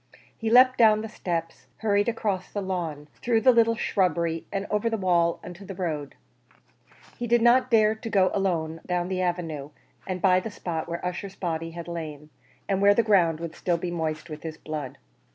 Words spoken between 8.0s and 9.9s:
go alone down the avenue,